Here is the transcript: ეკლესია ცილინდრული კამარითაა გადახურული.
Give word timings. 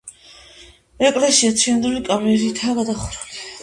ეკლესია 1.11 1.53
ცილინდრული 1.59 2.05
კამარითაა 2.11 2.79
გადახურული. 2.83 3.45